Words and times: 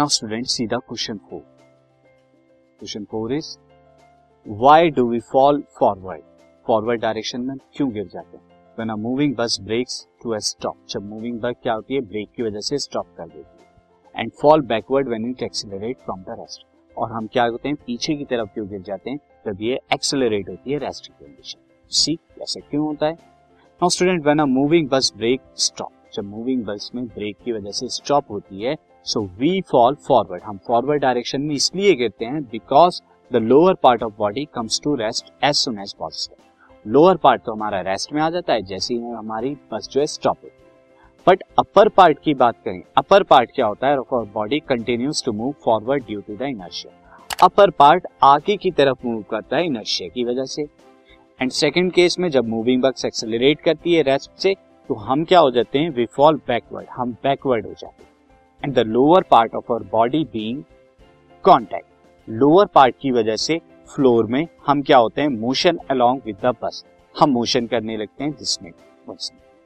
Now 0.00 0.08
student 0.08 0.46
सीधा 0.46 0.76
question 0.78 1.16
four 1.30 1.40
question 1.40 3.04
four 3.04 3.32
is 3.32 3.48
why 4.46 4.90
do 4.90 5.04
we 5.08 5.20
fall 5.20 5.62
forward 5.78 6.22
forward 6.66 7.00
direction 7.00 7.40
में 7.40 7.56
क्यों 7.74 7.90
गिर 7.92 8.06
जाते 8.06 8.36
हैं? 8.36 8.44
When 8.78 8.88
a 8.88 8.94
moving 8.96 9.34
bus 9.36 9.58
brakes 9.60 10.08
to 10.22 10.30
a 10.30 10.38
stop 10.38 10.76
जब 10.90 11.08
moving 11.08 11.40
bus 11.40 11.54
क्या 11.62 11.74
होती 11.74 11.94
है? 11.94 12.00
ब्रेक 12.00 12.30
की 12.36 12.42
वजह 12.42 12.60
से 12.60 12.78
स्टॉप 12.78 13.06
कर 13.16 13.26
देती 13.26 13.64
है। 13.64 14.20
And 14.20 14.32
fall 14.32 14.62
backward 14.62 15.08
when 15.08 15.30
it 15.30 15.42
accelerate 15.42 15.98
from 15.98 16.22
the 16.22 16.36
rest 16.40 16.66
और 16.98 17.12
हम 17.12 17.26
क्या 17.26 17.44
होते 17.44 17.68
हैं? 17.68 17.76
पीछे 17.76 18.14
की 18.14 18.24
तरफ़ 18.24 18.48
क्यों 18.48 18.68
गिर 18.68 18.82
जाते 18.82 19.10
हैं? 19.10 19.18
जब 19.46 19.62
ये 19.62 19.80
एक्सेलरेट 19.92 20.48
होती 20.48 20.72
है 20.72 20.78
रेस्ट 20.78 21.06
की 21.06 21.24
कंडीशन 21.24 21.88
सी 21.90 22.18
ऐसा 22.42 22.60
क्यों 22.60 22.86
होता 22.86 23.06
है? 23.06 23.12
Now 23.12 23.88
student 23.88 24.22
when 24.22 24.38
a 24.38 24.46
moving 24.46 24.88
bus 24.88 25.12
brake 25.16 25.40
stop 25.56 25.92
जब 26.14 26.24
मूविंग 26.26 26.64
बस 26.64 26.90
में 26.94 27.04
ब्रेक 27.06 27.36
की 27.44 27.52
वजह 27.52 27.70
से 27.70 27.88
स्टॉप 27.88 28.30
होती 28.30 28.62
है 28.62 28.74
सो 29.06 29.20
वी 29.38 29.60
फॉल 29.70 29.94
फॉरवर्ड 30.08 30.42
हम 30.42 30.58
फॉरवर्ड 30.66 31.02
डायरेक्शन 31.02 31.40
में 31.40 31.54
इसलिए 31.54 31.94
गिरते 31.94 32.24
हैं 32.24 32.42
because 32.42 33.00
the 33.30 33.42
lower 33.44 33.74
part 33.82 34.02
of 34.02 34.12
body 34.18 34.44
comes 34.54 34.80
to 34.84 34.94
rest 34.96 35.32
as 35.44 35.54
soon 35.54 35.78
as 35.78 35.94
possible 35.98 36.48
lower 36.84 37.16
part 37.16 37.42
तो 37.42 37.52
हमारा 37.52 37.80
रेस्ट 37.82 38.12
में 38.12 38.20
आ 38.22 38.28
जाता 38.30 38.52
है, 38.52 38.62
जैसे 38.62 38.94
ही 38.94 39.00
हमारी 39.00 39.56
बस 39.72 39.88
जो 39.92 40.00
है 40.00 40.06
स्टॉप 40.06 40.36
होती 40.44 40.54
है। 40.54 40.68
बट 41.26 41.42
अपर 41.58 41.88
पार्ट 41.88 42.18
की 42.24 42.34
बात 42.34 42.56
करें 42.64 42.82
अपर 42.96 43.22
पार्ट 43.22 43.50
क्या 43.54 43.66
होता 43.66 43.88
है? 43.88 43.96
Body 44.34 44.60
continues 44.68 45.24
to 45.24 45.32
move 45.32 45.54
forward 45.64 46.04
due 46.06 46.20
to 46.20 46.36
the 46.36 46.42
inertia 46.42 46.92
upper 47.42 47.70
part 47.70 48.06
आगे 48.22 48.56
की 48.56 48.70
तरफ़ 48.70 49.06
मूव 49.06 49.22
करता 49.30 49.56
है 49.56 49.66
इनर्शिया 49.66 50.08
की 50.08 50.24
वजह 50.24 50.44
से। 50.44 50.62
एंड 51.40 51.50
सेकंड 51.50 51.92
केस 51.92 52.18
में 52.18 52.28
जब 52.30 52.48
मूविंग 52.48 52.82
बक्स 52.82 53.04
एक्सेलरेट 53.04 53.60
करती 53.60 53.94
है 53.94 54.02
रेस्ट 54.02 54.30
से 54.38 54.54
तो 54.90 54.94
हम 54.96 55.22
क्या 55.24 55.38
हो 55.38 55.50
जाते 55.50 55.78
हैं? 55.78 55.90
वी 55.90 56.04
फॉल 56.06 56.36
बैकवर्ड 56.46 56.86
हम 56.90 57.10
बैकवर्ड 57.24 57.66
हो 57.66 57.72
जाते 57.72 58.02
हैं. 58.02 58.08
And 58.62 58.74
the 58.74 58.78
lower 58.86 59.24
part 59.30 59.54
of 59.54 59.72
our 59.72 59.82
body 59.92 60.22
being 60.24 60.62
contact 61.44 61.86
lower 62.28 62.66
part 62.66 62.94
की 63.02 63.10
वजह 63.10 63.36
से 63.36 63.60
फ्लोर 63.94 64.26
में 64.26 64.46
हम 64.66 64.82
क्या 64.82 64.98
होते 64.98 65.20
हैं? 65.22 65.28
Motion 65.28 65.78
along 65.90 66.20
with 66.26 66.36
the 66.42 66.54
bus 66.62 66.84
हम 67.14 67.30
मोशन 67.30 67.66
करने 67.66 67.96
लगते 67.96 68.24
हैं 68.24 68.34
जिसमें 68.38 68.70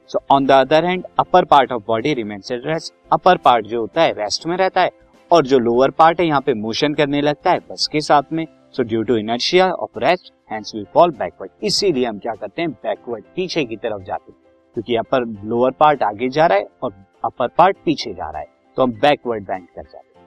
so 0.09 0.19
on 0.31 0.45
the 0.45 0.51
other 0.51 0.85
hand 0.85 1.05
upper 1.19 1.45
part 1.45 1.71
of 1.71 1.83
body 1.87 2.13
remains 2.13 2.51
at 2.51 2.61
rest 2.65 2.93
upper 3.13 3.37
part 3.37 3.65
जो 3.65 3.81
होता 3.81 4.01
है 4.01 4.13
रेस्ट 4.13 4.47
में 4.47 4.55
रहता 4.57 4.81
है. 4.81 4.91
और 5.31 5.45
जो 5.45 5.59
लोअर 5.59 5.91
पार्ट 5.91 6.19
है, 6.19 6.27
यहाँ 6.27 6.41
पे 6.41 6.53
मोशन 6.53 6.93
करने 6.93 7.21
लगता 7.21 7.51
है 7.51 7.59
बस 7.71 7.87
के 7.91 8.01
साथ 8.01 8.33
में. 8.33 8.45
So 8.73 8.83
due 8.83 9.03
to 9.03 9.17
inertia 9.17 9.71
of 9.73 9.99
rest 9.99 10.33
hence 10.51 10.71
we 10.75 10.85
fall 10.93 11.11
backward 11.11 11.65
इसीलिए 11.65 12.05
हम 12.05 12.19
क्या 12.19 12.35
करते 12.35 12.61
हैं? 12.61 12.71
बैकवर्ड 12.71 13.23
पीछे 13.35 13.65
की 13.65 13.75
तरफ़ 13.75 14.03
जाते 14.03 14.31
हैं. 14.31 14.43
क्योंकि 14.75 14.95
अपर 14.95 15.25
लोअर 15.43 15.71
पार्ट 15.71 16.03
आगे 16.03 16.29
जा 16.29 16.45
रहा 16.45 16.57
है 16.57 16.67
और 16.83 16.93
अपर 17.25 17.47
पार्ट 17.47 17.77
पीछे 17.85 18.13
जा 18.13 18.29
रहा 18.29 18.39
है। 18.39 18.47
तो 18.77 18.83
हम 18.83 18.91
बैकवर्ड 18.91 19.43
बैंड 19.43 19.67
कर 19.75 19.83
जाते 19.83 19.97
हैं। 19.97 20.25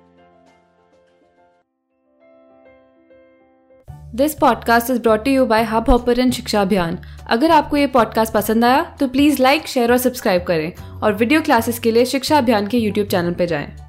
This 4.17 4.35
podcast 4.35 4.91
is 4.91 5.03
brought 5.03 5.29
you 5.29 5.47
by 5.47 5.63
hub 5.63 5.91
hopper 5.91 6.31
शिक्षा 6.31 6.63
अभियान 6.63 6.99
अगर 7.31 7.51
आपको 7.51 7.77
ये 7.77 7.87
पॉडकास्ट 7.87 8.35
पसंद 8.35 8.65
आया 8.65 8.97
तो 9.01 9.09
प्लीज़ 9.09 9.43
लाइक 9.43 9.67
शेयर 9.67 9.93
और 9.93 9.99
सब्सक्राइब 9.99 10.43
करें। 10.43 10.73
और 11.01 11.13
वीडियो 11.13 11.41
क्लासेस 11.41 11.79
के 11.79 11.91
लिए 11.91 12.05
शिक्षा 12.05 12.39
अभियान 12.39 12.67
के 12.67 12.79
यूट्यूब 12.79 13.09
चैनल 13.09 13.35
पर 13.35 13.45
जाएँ। 13.45 13.88